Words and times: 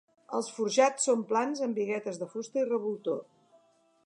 Els 0.37 0.47
forjats 0.55 1.05
són 1.09 1.21
plans 1.33 1.61
amb 1.67 1.79
biguetes 1.81 2.21
de 2.23 2.29
fusta 2.35 2.63
i 2.63 2.67
revoltó. 2.75 3.19